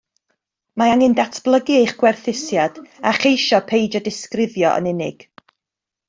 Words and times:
Mae 0.81 0.91
angen 0.93 1.15
datblygu 1.19 1.75
eich 1.81 1.91
gwerthusiad, 1.99 2.79
a 3.09 3.13
cheisio 3.25 3.59
peidio 3.73 4.01
disgrifio 4.07 4.73
yn 4.79 4.89
unig 4.93 5.27